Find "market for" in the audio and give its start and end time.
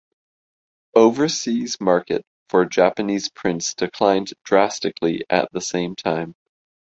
1.79-2.65